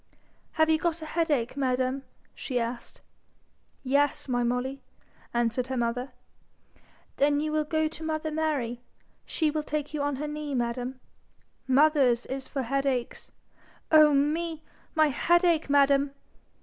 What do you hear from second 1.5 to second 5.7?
madam?' she asked. 'Yes, my Molly,' answered